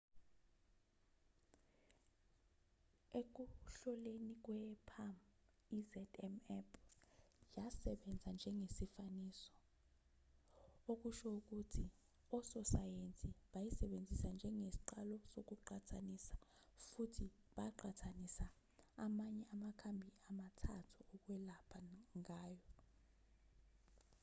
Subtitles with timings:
[3.19, 5.17] ekuhloleni kwe-palm
[5.77, 6.69] i-zmapp
[7.57, 9.51] yasebenza njengesifaniso
[10.91, 11.85] okusho ukuthi
[12.37, 16.35] ososayensi bayisebenzisa njengesiqalo sokuqhathanisa
[16.87, 17.25] futhi
[17.55, 18.45] baqhathanisa
[19.05, 21.77] amanye amakhambi amathathu okwelapha
[22.27, 22.67] nayo